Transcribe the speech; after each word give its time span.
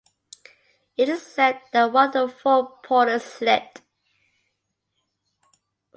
It 0.97 1.09
is 1.09 1.21
said 1.23 1.61
that 1.73 1.93
one 1.93 2.17
of 2.17 2.31
the 2.31 2.35
four 2.35 2.79
porters 2.81 3.23
slipped. 3.23 3.83